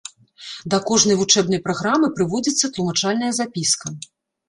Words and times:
Да 0.73 0.79
кожнай 0.91 1.19
вучэбнай 1.19 1.63
праграмы 1.67 2.07
прыводзіцца 2.17 2.73
тлумачальная 2.75 3.33
запіска. 3.43 3.99